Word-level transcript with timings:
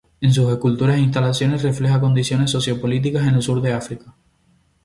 En 0.19 0.33
sus 0.33 0.51
esculturas 0.51 0.97
e 0.97 1.01
instalaciones, 1.01 1.61
refleja 1.61 1.93
las 1.93 2.01
condiciones 2.01 2.49
socio-políticas 2.49 3.27
en 3.27 3.35
el 3.35 3.41
sur 3.43 3.61
de 3.61 3.71
África. 3.73 4.15